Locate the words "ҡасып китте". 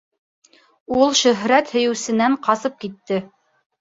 2.49-3.21